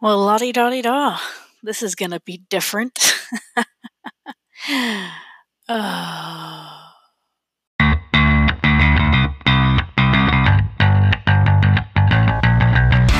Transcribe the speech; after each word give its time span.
Well, 0.00 0.18
la 0.18 0.38
di 0.38 0.52
da 0.52 0.70
di 0.70 0.82
da. 0.82 1.18
This 1.62 1.82
is 1.82 1.94
going 1.94 2.12
to 2.12 2.20
be 2.20 2.42
different. 2.48 2.98
oh. 5.68 6.74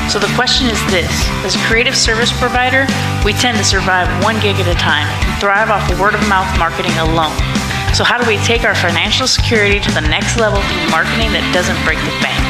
So 0.09 0.19
the 0.19 0.35
question 0.37 0.69
is 0.69 0.81
this 0.91 1.13
As 1.45 1.55
a 1.55 1.59
creative 1.69 1.95
service 1.95 2.33
provider, 2.41 2.87
we 3.27 3.35
tend 3.35 3.59
to 3.59 3.65
survive 3.65 4.09
one 4.25 4.41
gig 4.41 4.57
at 4.57 4.67
a 4.67 4.75
time 4.79 5.07
and 5.07 5.39
thrive 5.39 5.69
off 5.69 5.85
word 6.01 6.15
of 6.15 6.27
mouth 6.31 6.49
marketing 6.59 6.97
alone. 6.97 7.37
So, 7.93 8.05
how 8.05 8.17
do 8.17 8.27
we 8.27 8.39
take 8.39 8.65
our 8.65 8.75
financial 8.75 9.27
security 9.27 9.81
to 9.81 9.91
the 9.93 10.01
next 10.01 10.39
level 10.39 10.63
through 10.63 10.91
marketing 10.91 11.33
that 11.37 11.45
doesn't 11.53 11.77
break 11.85 11.99
the 12.09 12.17
bank? 12.25 12.48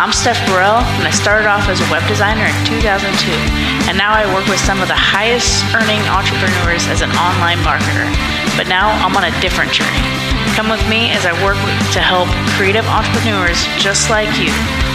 I'm 0.00 0.16
Steph 0.16 0.40
Borel, 0.48 0.80
and 0.96 1.04
I 1.04 1.12
started 1.12 1.44
off 1.44 1.68
as 1.68 1.76
a 1.76 1.84
web 1.92 2.00
designer 2.08 2.48
in 2.48 2.56
2002, 2.64 3.04
and 3.84 4.00
now 4.00 4.16
I 4.16 4.24
work 4.32 4.48
with 4.48 4.56
some 4.56 4.80
of 4.80 4.88
the 4.88 4.96
highest 4.96 5.60
earning 5.76 6.00
entrepreneurs 6.08 6.88
as 6.88 7.04
an 7.04 7.12
online 7.20 7.60
marketer. 7.68 8.08
But 8.56 8.64
now 8.64 8.88
I'm 9.04 9.12
on 9.12 9.28
a 9.28 9.34
different 9.44 9.76
journey. 9.76 10.00
Come 10.56 10.72
with 10.72 10.80
me 10.88 11.12
as 11.12 11.28
I 11.28 11.36
work 11.44 11.60
to 11.92 12.00
help 12.00 12.32
creative 12.56 12.88
entrepreneurs 12.88 13.60
just 13.76 14.08
like 14.08 14.32
you 14.40 14.48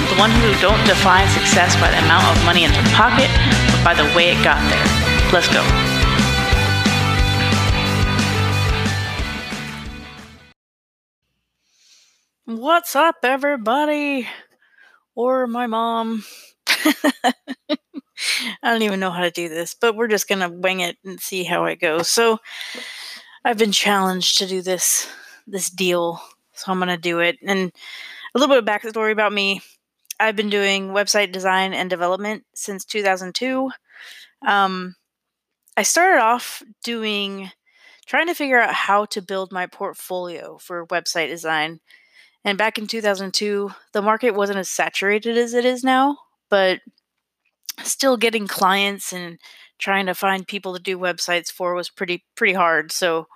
the 0.09 0.17
one 0.17 0.33
who 0.41 0.49
don't 0.57 0.81
define 0.89 1.29
success 1.37 1.77
by 1.77 1.93
the 1.93 2.01
amount 2.01 2.25
of 2.25 2.41
money 2.41 2.65
in 2.65 2.73
their 2.73 2.89
pocket, 2.97 3.29
but 3.77 3.85
by 3.85 3.93
the 3.93 4.09
way 4.17 4.33
it 4.33 4.41
got 4.41 4.57
there. 4.73 4.89
Let's 5.29 5.45
go. 5.53 5.61
What's 12.49 12.95
up, 12.95 13.21
everybody? 13.21 14.25
Or 15.15 15.47
my 15.47 15.67
mom. 15.67 16.23
I 16.67 17.33
don't 18.63 18.81
even 18.81 18.99
know 18.99 19.11
how 19.11 19.21
to 19.21 19.31
do 19.31 19.49
this, 19.49 19.73
but 19.73 19.95
we're 19.95 20.07
just 20.07 20.27
going 20.27 20.39
to 20.39 20.49
wing 20.49 20.79
it 20.79 20.97
and 21.03 21.19
see 21.19 21.43
how 21.43 21.65
it 21.65 21.79
goes. 21.79 22.09
So, 22.09 22.39
I've 23.43 23.57
been 23.57 23.71
challenged 23.71 24.39
to 24.39 24.47
do 24.47 24.61
this 24.61 25.07
this 25.47 25.69
deal, 25.69 26.19
so 26.53 26.71
I'm 26.71 26.79
going 26.79 26.89
to 26.89 26.97
do 26.97 27.19
it. 27.19 27.37
And 27.45 27.71
a 28.35 28.39
little 28.39 28.53
bit 28.55 28.63
of 28.63 28.65
backstory 28.69 29.11
about 29.11 29.33
me. 29.33 29.61
I've 30.19 30.35
been 30.35 30.49
doing 30.49 30.89
website 30.89 31.31
design 31.31 31.73
and 31.73 31.89
development 31.89 32.45
since 32.55 32.85
2002. 32.85 33.71
Um, 34.47 34.95
I 35.77 35.83
started 35.83 36.21
off 36.21 36.63
doing 36.83 37.51
trying 38.05 38.27
to 38.27 38.35
figure 38.35 38.61
out 38.61 38.73
how 38.73 39.05
to 39.05 39.21
build 39.21 39.51
my 39.51 39.67
portfolio 39.67 40.57
for 40.59 40.87
website 40.87 41.29
design. 41.29 41.79
And 42.45 42.59
back 42.59 42.77
in 42.77 42.85
2002, 42.87 43.71
the 43.91 44.01
market 44.03 44.31
wasn't 44.31 44.59
as 44.59 44.69
saturated 44.69 45.35
as 45.37 45.55
it 45.55 45.65
is 45.65 45.83
now, 45.83 46.17
but 46.49 46.79
still 47.83 48.17
getting 48.17 48.47
clients 48.47 49.11
and 49.11 49.39
trying 49.79 50.05
to 50.05 50.13
find 50.13 50.47
people 50.47 50.73
to 50.75 50.81
do 50.81 50.97
websites 50.97 51.51
for 51.51 51.73
was 51.73 51.89
pretty 51.89 52.23
pretty 52.35 52.53
hard. 52.53 52.91
So 52.91 53.27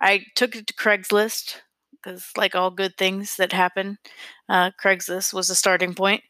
I 0.00 0.24
took 0.36 0.56
it 0.56 0.68
to 0.68 0.74
Craigslist 0.74 1.56
because, 1.92 2.30
like 2.36 2.54
all 2.54 2.70
good 2.70 2.96
things 2.96 3.36
that 3.36 3.52
happen, 3.52 3.98
uh, 4.48 4.70
Craigslist 4.82 5.34
was 5.34 5.48
the 5.48 5.54
starting 5.56 5.94
point. 5.94 6.22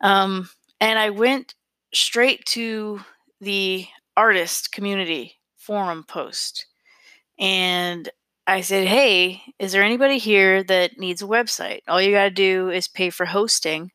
Um, 0.00 0.48
and 0.80 0.98
I 0.98 1.10
went 1.10 1.54
straight 1.94 2.44
to 2.46 3.00
the 3.40 3.86
artist 4.16 4.72
community 4.72 5.38
forum 5.56 6.04
post. 6.06 6.66
And 7.38 8.10
I 8.50 8.62
said, 8.62 8.88
Hey, 8.88 9.42
is 9.60 9.70
there 9.70 9.84
anybody 9.84 10.18
here 10.18 10.64
that 10.64 10.98
needs 10.98 11.22
a 11.22 11.26
website? 11.26 11.82
All 11.86 12.02
you 12.02 12.10
got 12.10 12.24
to 12.24 12.30
do 12.30 12.68
is 12.68 12.88
pay 12.88 13.10
for 13.10 13.26
hosting, 13.26 13.92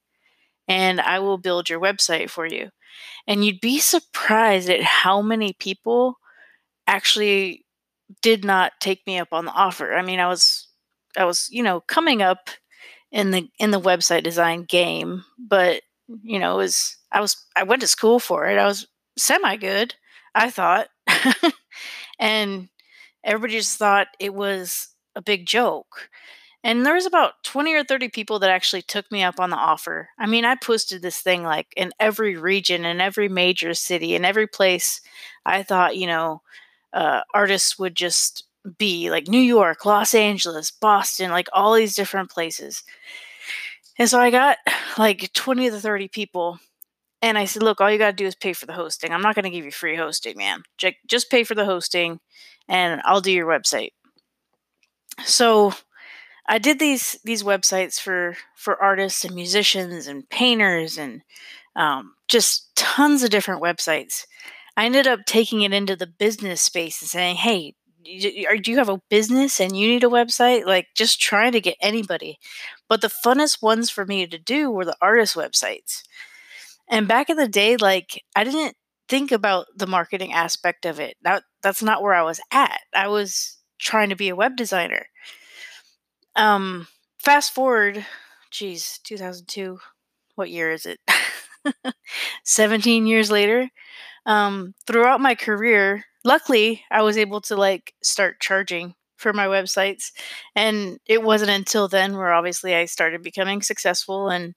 and 0.68 1.02
I 1.02 1.20
will 1.20 1.38
build 1.38 1.70
your 1.70 1.82
website 1.82 2.30
for 2.30 2.46
you. 2.46 2.70
And 3.28 3.44
you'd 3.44 3.62
be 3.62 3.80
surprised 3.80 4.70
at 4.70 4.82
how 4.82 5.22
many 5.22 5.54
people 5.54 6.20
actually 6.88 7.66
did 8.22 8.46
not 8.46 8.74
take 8.80 9.06
me 9.08 9.20
up 9.20 9.30
on 9.34 9.46
the 9.46 9.52
offer. 9.52 9.96
I 9.96 10.04
mean, 10.04 10.22
I 10.22 10.28
was 10.28 10.70
I 11.18 11.26
was, 11.26 11.50
you 11.52 11.62
know, 11.62 11.82
coming 11.82 12.22
up 12.22 12.50
in 13.12 13.32
the 13.32 13.50
in 13.60 13.72
the 13.72 13.82
website 13.82 14.24
design 14.24 14.64
game, 14.64 15.26
but 15.38 15.82
you 16.24 16.40
know, 16.40 16.54
it 16.56 16.64
was 16.64 16.98
I 17.12 17.22
was 17.22 17.38
I 17.58 17.64
went 17.64 17.82
to 17.82 17.88
school 17.88 18.20
for 18.20 18.48
it. 18.48 18.58
I 18.58 18.66
was 18.66 18.88
semi 19.18 19.58
good, 19.58 19.96
I 20.34 20.50
thought. 20.50 20.88
and 22.20 22.70
everybody 23.26 23.58
just 23.58 23.78
thought 23.78 24.08
it 24.20 24.34
was 24.34 24.90
a 25.16 25.22
big 25.22 25.46
joke. 25.46 26.10
And 26.64 26.86
there 26.86 26.96
was 26.96 27.06
about 27.06 27.44
20 27.44 27.74
or 27.76 27.84
30 27.84 28.10
people 28.10 28.40
that 28.40 28.50
actually 28.50 28.82
took 28.82 29.12
me 29.12 29.22
up 29.22 29.40
on 29.40 29.52
the 29.52 29.56
offer. 29.56 30.10
I 30.18 30.26
mean, 30.26 30.46
I 30.46 30.56
posted 30.56 31.02
this 31.02 31.20
thing 31.20 31.44
like 31.44 31.68
in 31.78 31.92
every 32.00 32.38
region, 32.38 32.86
in 32.86 33.00
every 33.02 33.30
major 33.30 33.74
city, 33.76 34.16
in 34.16 34.26
every 34.26 34.48
place 34.48 35.00
I 35.46 35.62
thought, 35.62 35.96
you 35.96 36.08
know, 36.08 36.42
uh, 36.92 37.22
artists 37.34 37.78
would 37.78 37.94
just 37.96 38.46
be 38.80 39.12
like 39.12 39.28
New 39.28 39.38
York, 39.38 39.86
Los 39.86 40.16
Angeles, 40.16 40.72
Boston, 40.72 41.30
like 41.30 41.48
all 41.54 41.74
these 41.74 41.96
different 41.96 42.32
places. 42.32 42.84
And 44.00 44.10
so 44.10 44.20
I 44.20 44.32
got 44.32 44.58
like 44.98 45.32
20 45.34 45.70
to 45.70 45.80
30 45.80 46.08
people. 46.08 46.60
And 47.26 47.40
I 47.40 47.46
said, 47.46 47.64
look, 47.64 47.82
all 47.82 47.90
you 47.92 47.98
got 47.98 48.12
to 48.12 48.16
do 48.16 48.28
is 48.28 48.36
pay 48.36 48.54
for 48.54 48.68
the 48.68 48.74
hosting. 48.74 49.12
I'm 49.12 49.24
not 49.24 49.34
going 49.34 49.46
to 49.46 49.50
give 49.50 49.66
you 49.66 49.72
free 49.72 49.96
hosting, 49.96 50.38
man. 50.38 50.62
Just 51.08 51.32
pay 51.32 51.44
for 51.44 51.56
the 51.56 51.66
hosting 51.66 52.20
and 52.70 53.02
I'll 53.04 53.20
do 53.20 53.32
your 53.32 53.48
website. 53.48 53.94
So 55.26 55.74
I 56.48 56.60
did 56.60 56.78
these 56.78 57.18
these 57.24 57.42
websites 57.42 58.00
for 58.00 58.38
for 58.56 58.80
artists 58.80 59.26
and 59.26 59.34
musicians 59.34 60.06
and 60.06 60.30
painters 60.30 61.00
and 61.00 61.24
um, 61.76 62.14
just 62.28 62.76
tons 62.76 63.24
of 63.24 63.32
different 63.32 63.64
websites. 63.64 64.28
I 64.78 64.86
ended 64.86 65.08
up 65.08 65.22
taking 65.26 65.64
it 65.64 65.74
into 65.74 65.96
the 65.96 66.06
business 66.06 66.62
space 66.62 67.02
and 67.02 67.10
saying, 67.10 67.38
"Hey, 67.38 67.74
do 68.04 68.72
you 68.72 68.78
have 68.78 68.90
a 68.90 69.02
business 69.10 69.60
and 69.60 69.76
you 69.76 69.88
need 69.88 70.04
a 70.04 70.08
website? 70.08 70.68
Like 70.68 70.90
just 70.96 71.20
trying 71.20 71.54
to 71.54 71.62
get 71.62 71.78
anybody. 71.82 72.38
But 72.88 73.02
the 73.02 73.08
funnest 73.26 73.64
ones 73.64 73.90
for 73.90 74.06
me 74.06 74.28
to 74.28 74.38
do 74.38 74.70
were 74.70 74.86
the 74.86 74.98
artist 75.02 75.36
websites. 75.36 76.04
And 76.90 77.08
back 77.08 77.30
in 77.30 77.38
the 77.38 77.48
day, 77.48 77.78
like 77.78 78.24
I 78.36 78.44
didn't 78.44 78.76
think 79.10 79.32
about 79.32 79.68
the 79.76 79.88
marketing 79.88 80.34
aspect 80.34 80.86
of 80.86 81.00
it. 81.00 81.18
That 81.22 81.44
that's 81.62 81.84
not 81.84 82.02
where 82.02 82.14
I 82.14 82.24
was 82.24 82.40
at. 82.52 82.82
I 82.94 83.08
was 83.08 83.58
trying 83.80 84.10
to 84.10 84.16
be 84.16 84.30
a 84.30 84.36
web 84.36 84.56
designer. 84.56 85.08
Um 86.36 86.88
fast 87.20 87.54
forward, 87.54 88.06
geez, 88.52 89.00
2002. 89.04 89.80
What 90.36 90.50
year 90.50 90.72
is 90.72 90.86
it? 90.86 91.00
17 92.44 93.08
years 93.08 93.32
later. 93.32 93.70
Um, 94.26 94.76
throughout 94.88 95.22
my 95.22 95.36
career, 95.36 96.06
luckily 96.26 96.84
I 96.92 97.04
was 97.04 97.18
able 97.18 97.42
to 97.42 97.56
like 97.58 97.94
start 98.04 98.42
charging 98.42 98.96
for 99.18 99.34
my 99.34 99.48
websites. 99.48 100.12
And 100.56 101.00
it 101.08 101.24
wasn't 101.24 101.52
until 101.52 101.88
then 101.88 102.18
where 102.18 102.34
obviously 102.34 102.76
I 102.76 102.86
started 102.86 103.24
becoming 103.24 103.62
successful 103.62 104.30
and 104.30 104.56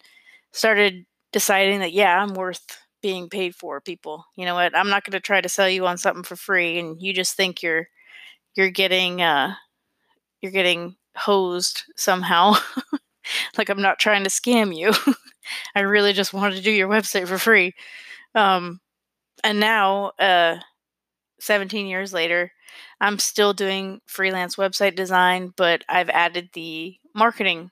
started 0.53 1.07
deciding 1.33 1.81
that, 1.81 1.93
yeah, 1.93 2.21
I'm 2.23 2.35
worth 2.35 2.65
being 3.03 3.29
paid 3.29 3.55
for 3.55 3.81
people. 3.81 4.25
You 4.37 4.45
know 4.45 4.55
what? 4.55 4.77
I'm 4.77 4.89
not 4.91 5.05
going 5.05 5.13
to 5.13 5.21
try 5.21 5.41
to 5.41 5.49
sell 5.49 5.69
you 5.69 5.87
on 5.87 5.99
something 5.99 6.25
for 6.25 6.37
free 6.37 6.79
and 6.79 7.01
you 7.01 7.13
just 7.13 7.37
think 7.37 7.63
you're 7.63 7.89
you're 8.57 8.71
getting 8.71 9.23
uh 9.23 9.55
you're 10.43 10.53
getting 10.53 10.97
hosed 11.17 11.83
somehow. 11.97 12.55
like 13.59 13.69
I'm 13.69 13.83
not 13.83 13.99
trying 13.99 14.25
to 14.25 14.31
scam 14.31 14.77
you. 14.77 14.93
I 15.75 15.81
really 15.81 16.13
just 16.13 16.35
wanted 16.35 16.57
to 16.57 16.63
do 16.63 16.71
your 16.71 16.89
website 16.89 17.29
for 17.29 17.39
free. 17.39 17.75
Um 18.35 18.81
and 19.45 19.61
now 19.61 20.13
uh 20.19 20.59
17 21.41 21.87
years 21.87 22.13
later, 22.13 22.53
I'm 23.01 23.19
still 23.19 23.53
doing 23.53 24.01
freelance 24.07 24.57
website 24.57 24.97
design, 24.97 25.53
but 25.57 25.85
I've 25.89 26.11
added 26.11 26.51
the 26.53 26.97
marketing 27.15 27.71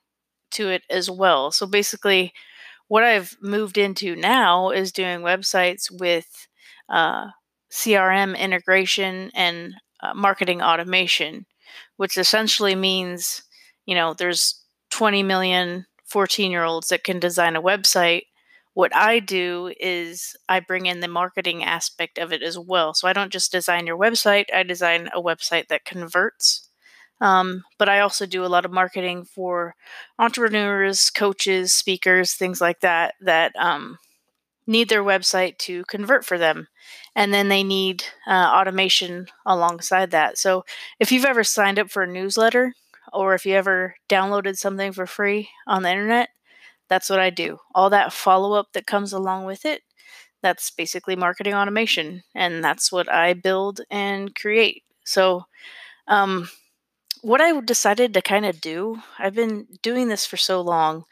to 0.51 0.69
it 0.69 0.83
as 0.89 1.09
well. 1.09 1.51
So 1.51 1.65
basically, 1.67 2.33
what 2.87 3.03
I've 3.03 3.35
moved 3.41 3.77
into 3.77 4.15
now 4.15 4.69
is 4.71 4.91
doing 4.91 5.19
websites 5.19 5.91
with 5.91 6.47
uh, 6.89 7.27
CRM 7.71 8.37
integration 8.37 9.31
and 9.35 9.73
uh, 10.01 10.13
marketing 10.13 10.61
automation, 10.61 11.45
which 11.97 12.17
essentially 12.17 12.75
means, 12.75 13.43
you 13.85 13.95
know, 13.95 14.13
there's 14.13 14.63
20 14.91 15.23
million 15.23 15.85
14 16.05 16.51
year 16.51 16.63
olds 16.63 16.87
that 16.89 17.03
can 17.03 17.19
design 17.19 17.55
a 17.55 17.61
website 17.61 18.23
what 18.77 18.95
I 18.95 19.17
do 19.17 19.73
is 19.79 20.35
I 20.47 20.59
bring 20.59 20.85
in 20.85 20.99
the 20.99 21.07
marketing 21.07 21.63
aspect 21.63 22.19
of 22.19 22.31
it 22.31 22.43
as 22.43 22.59
well. 22.59 22.93
So 22.93 23.07
I 23.07 23.13
don't 23.13 23.33
just 23.33 23.51
design 23.51 23.87
your 23.87 23.97
website, 23.97 24.53
I 24.53 24.61
design 24.61 25.09
a 25.15 25.19
website 25.19 25.69
that 25.69 25.83
converts. 25.83 26.66
Um, 27.19 27.63
but 27.77 27.89
I 27.89 27.99
also 27.99 28.25
do 28.25 28.45
a 28.45 28.47
lot 28.47 28.65
of 28.65 28.71
marketing 28.71 29.25
for 29.25 29.75
entrepreneurs, 30.19 31.09
coaches, 31.09 31.73
speakers, 31.73 32.33
things 32.33 32.61
like 32.61 32.81
that, 32.81 33.15
that 33.21 33.53
um, 33.57 33.97
need 34.67 34.89
their 34.89 35.03
website 35.03 35.57
to 35.59 35.83
convert 35.85 36.25
for 36.25 36.37
them. 36.37 36.67
And 37.15 37.33
then 37.33 37.49
they 37.49 37.63
need 37.63 38.03
uh, 38.27 38.51
automation 38.53 39.27
alongside 39.45 40.11
that. 40.11 40.37
So 40.37 40.63
if 40.99 41.11
you've 41.11 41.25
ever 41.25 41.43
signed 41.43 41.79
up 41.79 41.89
for 41.89 42.03
a 42.03 42.07
newsletter, 42.07 42.73
or 43.13 43.33
if 43.33 43.45
you 43.45 43.53
ever 43.53 43.95
downloaded 44.09 44.57
something 44.57 44.91
for 44.91 45.07
free 45.07 45.49
on 45.65 45.83
the 45.83 45.89
internet, 45.89 46.29
that's 46.89 47.09
what 47.09 47.19
I 47.19 47.29
do. 47.29 47.57
All 47.73 47.89
that 47.89 48.13
follow 48.13 48.53
up 48.53 48.73
that 48.73 48.85
comes 48.85 49.13
along 49.13 49.45
with 49.45 49.65
it, 49.65 49.81
that's 50.41 50.69
basically 50.71 51.15
marketing 51.15 51.53
automation, 51.53 52.23
and 52.35 52.63
that's 52.63 52.91
what 52.91 53.11
I 53.11 53.33
build 53.33 53.81
and 53.89 54.35
create. 54.35 54.83
So, 55.03 55.45
um, 56.07 56.49
what 57.21 57.41
I 57.41 57.59
decided 57.61 58.13
to 58.13 58.21
kind 58.21 58.45
of 58.45 58.61
do, 58.61 59.01
I've 59.19 59.35
been 59.35 59.67
doing 59.81 60.07
this 60.07 60.25
for 60.25 60.37
so 60.37 60.61
long. 60.61 61.05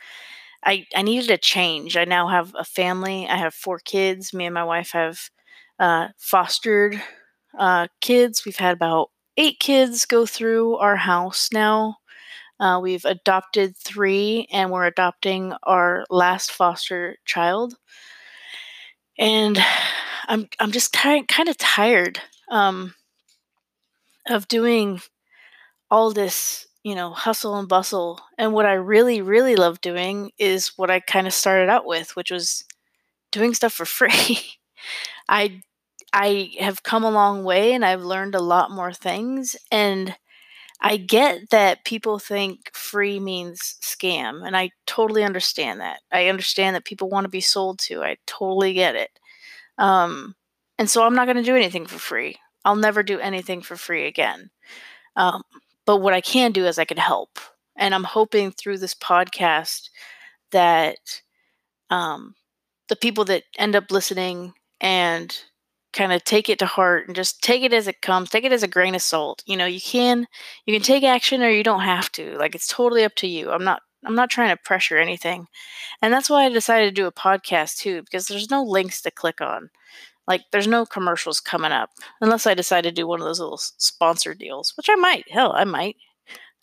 I, 0.63 0.85
I 0.95 1.01
needed 1.03 1.29
a 1.31 1.37
change. 1.37 1.95
I 1.97 2.05
now 2.05 2.27
have 2.27 2.53
a 2.57 2.63
family. 2.63 3.27
I 3.27 3.37
have 3.37 3.53
four 3.53 3.79
kids. 3.79 4.33
Me 4.33 4.45
and 4.45 4.53
my 4.53 4.63
wife 4.63 4.91
have 4.91 5.19
uh, 5.79 6.09
fostered 6.17 7.01
uh, 7.57 7.87
kids. 8.01 8.45
We've 8.45 8.57
had 8.57 8.73
about 8.73 9.11
eight 9.37 9.59
kids 9.59 10.05
go 10.05 10.25
through 10.25 10.77
our 10.77 10.95
house 10.95 11.49
now. 11.51 11.97
Uh, 12.59 12.79
we've 12.81 13.05
adopted 13.05 13.75
three, 13.77 14.47
and 14.51 14.71
we're 14.71 14.85
adopting 14.85 15.53
our 15.63 16.05
last 16.09 16.51
foster 16.51 17.17
child. 17.25 17.75
And 19.17 19.59
I'm 20.27 20.47
I'm 20.59 20.71
just 20.71 20.93
kind 20.93 21.49
of 21.49 21.57
tired 21.57 22.19
um, 22.49 22.95
of 24.27 24.47
doing 24.47 25.01
all 25.95 26.11
this, 26.13 26.67
you 26.83 26.95
know, 26.95 27.11
hustle 27.11 27.57
and 27.57 27.69
bustle. 27.69 28.19
And 28.37 28.53
what 28.53 28.65
I 28.65 28.73
really, 28.73 29.21
really 29.21 29.55
love 29.55 29.81
doing 29.81 30.31
is 30.37 30.73
what 30.77 30.91
I 30.91 30.99
kind 30.99 31.27
of 31.27 31.33
started 31.33 31.69
out 31.69 31.85
with, 31.85 32.15
which 32.15 32.31
was 32.31 32.65
doing 33.31 33.53
stuff 33.53 33.73
for 33.73 33.85
free. 33.99 34.39
I 35.29 35.61
I 36.13 36.51
have 36.59 36.83
come 36.83 37.03
a 37.03 37.11
long 37.11 37.43
way 37.43 37.73
and 37.73 37.85
I've 37.85 38.03
learned 38.03 38.35
a 38.35 38.41
lot 38.41 38.71
more 38.71 38.93
things 38.93 39.55
and 39.71 40.15
I 40.81 40.97
get 40.97 41.49
that 41.51 41.85
people 41.85 42.19
think 42.19 42.71
free 42.73 43.19
means 43.19 43.77
scam 43.83 44.45
and 44.45 44.57
I 44.57 44.71
totally 44.87 45.23
understand 45.23 45.81
that. 45.81 46.01
I 46.11 46.27
understand 46.29 46.75
that 46.75 46.85
people 46.85 47.09
want 47.09 47.25
to 47.25 47.29
be 47.29 47.41
sold 47.41 47.79
to. 47.81 48.03
I 48.03 48.17
totally 48.27 48.73
get 48.73 48.95
it. 48.95 49.11
Um 49.77 50.35
and 50.79 50.89
so 50.89 51.03
I'm 51.05 51.15
not 51.15 51.25
going 51.25 51.37
to 51.37 51.43
do 51.43 51.55
anything 51.55 51.85
for 51.87 51.99
free. 51.99 52.37
I'll 52.65 52.75
never 52.77 53.03
do 53.03 53.19
anything 53.19 53.61
for 53.61 53.77
free 53.77 54.07
again. 54.07 54.51
Um, 55.15 55.43
but 55.85 55.97
what 55.97 56.13
I 56.13 56.21
can 56.21 56.51
do 56.51 56.65
is 56.65 56.79
I 56.79 56.85
can 56.85 56.97
help. 56.97 57.39
And 57.75 57.93
I'm 57.93 58.03
hoping 58.03 58.51
through 58.51 58.77
this 58.79 58.95
podcast 58.95 59.89
that 60.51 61.21
um, 61.89 62.35
the 62.89 62.95
people 62.95 63.25
that 63.25 63.43
end 63.57 63.75
up 63.75 63.91
listening 63.91 64.53
and 64.81 65.37
kind 65.93 66.11
of 66.11 66.23
take 66.23 66.49
it 66.49 66.59
to 66.59 66.65
heart 66.65 67.07
and 67.07 67.15
just 67.15 67.41
take 67.41 67.63
it 67.63 67.73
as 67.73 67.87
it 67.87 68.01
comes 68.01 68.29
take 68.29 68.43
it 68.43 68.51
as 68.51 68.63
a 68.63 68.67
grain 68.67 68.95
of 68.95 69.01
salt 69.01 69.41
you 69.45 69.55
know 69.55 69.65
you 69.65 69.79
can 69.79 70.27
you 70.65 70.73
can 70.73 70.81
take 70.81 71.03
action 71.03 71.41
or 71.41 71.49
you 71.49 71.63
don't 71.63 71.81
have 71.81 72.11
to 72.11 72.37
like 72.37 72.53
it's 72.53 72.67
totally 72.67 73.05
up 73.05 73.15
to 73.15 73.27
you 73.27 73.49
i'm 73.49 73.63
not 73.63 73.81
i'm 74.03 74.13
not 74.13 74.29
trying 74.29 74.49
to 74.49 74.61
pressure 74.63 74.97
anything 74.97 75.47
and 76.01 76.11
that's 76.13 76.29
why 76.29 76.43
i 76.43 76.49
decided 76.49 76.87
to 76.93 77.01
do 77.01 77.07
a 77.07 77.11
podcast 77.13 77.77
too 77.77 78.01
because 78.01 78.27
there's 78.27 78.51
no 78.51 78.61
links 78.61 79.01
to 79.01 79.09
click 79.09 79.39
on 79.39 79.69
like 80.27 80.41
there's 80.51 80.67
no 80.67 80.85
commercials 80.85 81.39
coming 81.39 81.71
up 81.71 81.89
unless 82.21 82.47
i 82.47 82.53
decide 82.53 82.83
to 82.83 82.91
do 82.91 83.07
one 83.07 83.19
of 83.21 83.25
those 83.25 83.39
little 83.39 83.57
sponsor 83.57 84.33
deals 84.33 84.73
which 84.77 84.89
i 84.89 84.95
might 84.95 85.25
hell 85.31 85.53
i 85.55 85.63
might. 85.63 85.95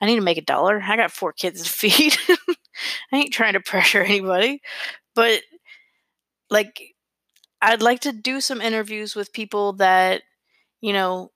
I 0.01 0.07
need 0.07 0.17
to 0.17 0.21
make 0.21 0.37
a 0.37 0.43
dollar. 0.43 0.83
I 0.83 0.97
got 0.97 1.13
four 1.13 1.33
kids 1.33 1.63
to 1.63 1.71
feed. 1.71 2.17
I 3.13 3.17
ain't 3.17 3.33
trying 3.33 3.53
to 3.53 3.61
pressure 3.61 4.03
anybody. 4.03 4.61
But 5.15 5.43
like 6.51 6.81
I'd 7.63 7.83
like 7.83 8.01
to 8.01 8.13
do 8.13 8.41
some 8.41 8.61
interviews 8.61 9.15
with 9.15 9.33
people 9.33 9.75
that, 9.75 10.23
you 10.81 10.93
know, 10.93 11.31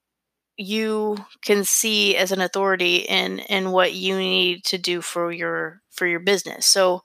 you 0.59 1.19
can 1.45 1.65
see 1.65 2.17
as 2.17 2.33
an 2.33 2.41
authority 2.41 2.99
in 2.99 3.41
in 3.41 3.73
what 3.73 3.95
you 3.95 4.19
need 4.19 4.65
to 4.67 4.79
do 4.79 5.03
for 5.03 5.33
your 5.33 5.83
for 5.91 6.07
your 6.07 6.21
business. 6.21 6.67
So 6.67 7.03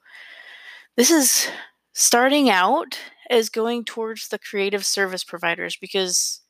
this 0.98 1.12
is 1.12 1.48
starting 1.94 2.50
out 2.50 2.98
as 3.32 3.50
going 3.50 3.86
towards 3.86 4.28
the 4.28 4.38
creative 4.38 4.86
service 4.86 5.24
providers 5.24 5.78
because 5.80 6.42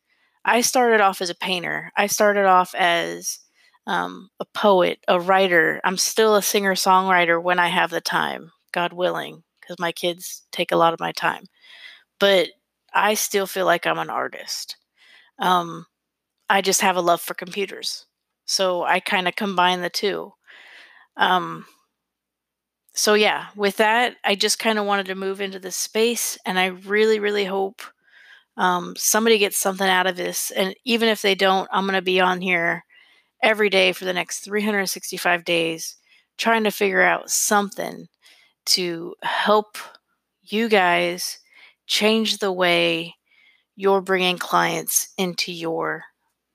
I 0.44 0.62
started 0.62 1.00
off 1.00 1.22
as 1.22 1.30
a 1.30 1.36
painter. 1.36 1.92
I 1.96 2.08
started 2.08 2.46
off 2.46 2.74
as 2.76 3.40
um, 3.86 4.30
a 4.40 4.46
poet, 4.46 5.00
a 5.08 5.20
writer. 5.20 5.80
I'm 5.84 5.98
still 5.98 6.36
a 6.36 6.42
singer 6.42 6.74
songwriter 6.74 7.42
when 7.42 7.60
I 7.60 7.68
have 7.68 7.92
the 7.92 8.02
time, 8.02 8.52
God 8.72 8.94
willing, 8.94 9.44
because 9.60 9.78
my 9.80 9.92
kids 9.92 10.44
take 10.52 10.72
a 10.72 10.78
lot 10.78 10.94
of 10.94 11.00
my 11.00 11.12
time. 11.12 11.44
But 12.20 12.50
I 12.94 13.14
still 13.14 13.46
feel 13.48 13.66
like 13.66 13.86
I'm 13.86 14.00
an 14.00 14.10
artist. 14.10 14.78
Um, 15.40 15.86
I 16.50 16.62
just 16.62 16.82
have 16.82 16.98
a 16.98 17.02
love 17.02 17.22
for 17.22 17.34
computers. 17.36 18.06
So 18.46 18.84
I 18.84 19.00
kind 19.00 19.28
of 19.28 19.36
combine 19.36 19.82
the 19.82 19.90
two. 19.90 20.34
Um, 21.16 21.66
so 22.94 23.14
yeah, 23.14 23.48
with 23.56 23.78
that, 23.78 24.18
I 24.26 24.36
just 24.36 24.60
kind 24.60 24.78
of 24.80 24.86
wanted 24.86 25.08
to 25.08 25.16
move 25.16 25.42
into 25.42 25.60
this 25.60 25.76
space, 25.78 26.38
and 26.46 26.60
I 26.60 26.68
really, 26.68 27.20
really 27.20 27.46
hope 27.46 27.82
um, 28.58 28.96
somebody 28.98 29.38
gets 29.38 29.58
something 29.58 29.88
out 29.88 30.08
of 30.08 30.18
this. 30.18 30.52
And 30.52 30.76
even 30.86 31.10
if 31.10 31.22
they 31.22 31.36
don't, 31.36 31.70
I'm 31.72 31.86
going 31.86 31.96
to 31.96 32.02
be 32.02 32.20
on 32.20 32.42
here 32.42 32.84
every 33.44 33.70
day 33.70 33.94
for 33.94 34.06
the 34.06 34.14
next 34.14 34.42
365 34.42 35.46
days, 35.46 35.98
trying 36.38 36.64
to 36.66 36.72
figure 36.72 37.02
out 37.02 37.30
something 37.30 38.08
to 38.68 39.16
help 39.24 39.78
you 40.44 40.70
guys 40.70 41.40
change 41.88 42.38
the 42.40 42.52
way 42.52 43.16
you're 43.76 44.02
bringing 44.02 44.38
clients 44.38 45.10
into 45.18 45.52
your 45.52 46.04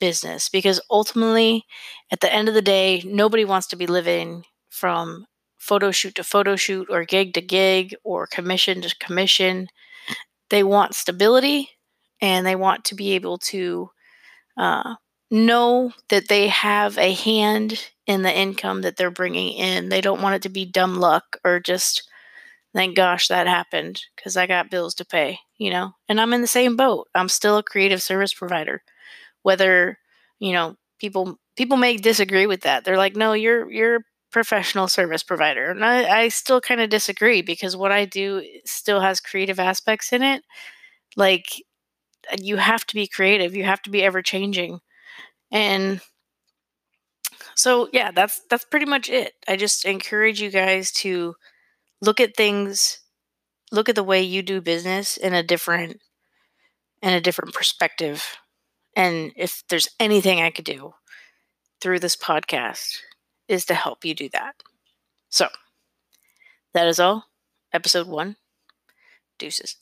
business 0.01 0.49
because 0.49 0.81
ultimately 0.91 1.65
at 2.13 2.21
the 2.21 2.33
end 2.33 2.49
of 2.49 2.55
the 2.55 2.63
day 2.63 3.03
nobody 3.07 3.45
wants 3.45 3.67
to 3.67 3.77
be 3.77 3.87
living 3.87 4.45
from 4.69 5.27
photo 5.59 5.91
shoot 5.91 6.15
to 6.15 6.25
photo 6.25 6.57
shoot 6.57 6.89
or 6.91 7.05
gig 7.05 7.35
to 7.35 7.41
gig 7.41 7.95
or 8.05 8.27
commission 8.27 8.83
to 8.83 8.95
commission 8.99 9.69
they 10.51 10.63
want 10.63 10.95
stability 10.95 11.71
and 12.21 12.47
they 12.47 12.57
want 12.57 12.85
to 12.85 12.95
be 12.95 13.13
able 13.13 13.39
to 13.39 13.91
uh, 14.57 14.95
know 15.31 15.93
that 16.09 16.29
they 16.29 16.49
have 16.49 16.99
a 16.99 17.13
hand 17.15 17.91
in 18.07 18.23
the 18.23 18.37
income 18.37 18.83
that 18.83 18.97
they're 18.97 19.11
bringing 19.11 19.53
in 19.55 19.89
they 19.89 20.01
don't 20.01 20.23
want 20.23 20.35
it 20.37 20.43
to 20.43 20.49
be 20.49 20.65
dumb 20.65 20.97
luck 20.97 21.37
or 21.45 21.61
just 21.61 22.09
thank 22.75 22.95
gosh 22.95 23.29
that 23.29 23.47
happened 23.47 24.03
because 24.15 24.37
I 24.37 24.47
got 24.47 24.71
bills 24.71 24.95
to 24.97 25.05
pay, 25.05 25.39
you 25.57 25.71
know? 25.71 25.93
And 26.09 26.21
I'm 26.21 26.33
in 26.33 26.43
the 26.43 26.47
same 26.47 26.77
boat. 26.77 27.09
I'm 27.15 27.29
still 27.29 27.59
a 27.59 27.63
creative 27.63 28.03
service 28.03 28.35
provider. 28.35 28.83
Whether, 29.43 29.99
you 30.39 30.53
know, 30.53 30.77
people 31.01 31.39
people 31.57 31.77
may 31.77 31.97
disagree 31.97 32.47
with 32.47 32.63
that. 32.63 32.85
They're 32.85 32.99
like, 32.99 33.17
no, 33.17 33.33
you're 33.33 33.71
you're 33.71 34.01
professional 34.31 34.89
service 34.89 35.23
provider. 35.23 35.71
And 35.71 35.85
I, 35.85 36.23
I 36.23 36.29
still 36.29 36.61
kind 36.61 36.81
of 36.81 36.91
disagree 36.91 37.43
because 37.43 37.77
what 37.77 37.93
I 37.93 38.05
do 38.05 38.43
still 38.65 39.01
has 39.01 39.21
creative 39.21 39.59
aspects 39.59 40.13
in 40.13 40.23
it. 40.23 40.43
Like 41.17 41.63
you 42.41 42.57
have 42.57 42.85
to 42.87 42.95
be 42.95 43.07
creative. 43.07 43.55
You 43.55 43.65
have 43.65 43.83
to 43.83 43.91
be 43.91 44.03
ever 44.03 44.23
changing. 44.23 44.81
And 45.51 46.01
so 47.55 47.89
yeah, 47.93 48.11
that's 48.11 48.43
that's 48.51 48.65
pretty 48.65 48.87
much 48.87 49.09
it. 49.09 49.35
I 49.49 49.57
just 49.57 49.85
encourage 49.85 50.41
you 50.41 50.51
guys 50.51 50.93
to 50.93 51.35
look 52.01 52.21
at 52.21 52.37
things 52.37 53.01
look 53.73 53.89
at 53.89 53.95
the 53.95 54.05
way 54.05 54.23
you 54.23 54.43
do 54.43 54.61
business 54.61 55.17
in 55.17 55.35
a 55.35 55.43
different 55.43 56.01
in 57.03 57.13
a 57.13 57.21
different 57.21 57.55
perspective 57.55 58.39
and 58.95 59.33
if 59.37 59.63
there's 59.69 59.89
anything 60.01 60.41
i 60.41 60.51
could 60.51 60.65
do 60.65 60.95
through 61.81 61.99
this 61.99 62.17
podcast 62.17 62.99
is 63.49 63.65
to 63.67 63.75
help 63.75 64.05
you 64.05 64.15
do 64.15 64.29
that. 64.31 64.57
So 65.29 65.49
that 66.75 66.87
is 66.87 67.01
all. 67.01 67.27
Episode 67.73 68.07
1 68.07 68.37
deuces 69.39 69.77